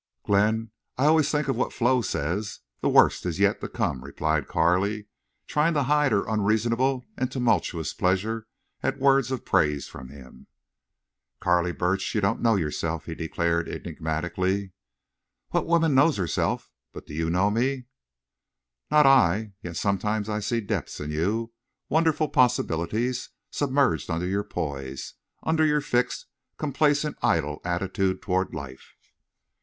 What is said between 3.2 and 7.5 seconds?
is yet to come," replied Carley, trying to hide her unreasonable and